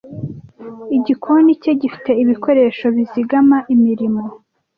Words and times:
Igikoni 0.97 1.51
cye 1.61 1.71
gifite 1.81 2.11
ibikoresho 2.23 2.85
bizigama 2.95 3.57
imirimo. 3.73 4.23